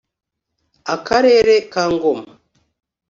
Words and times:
Akarere 0.95 1.53
ka 1.71 1.83
Ngoma 1.93 2.31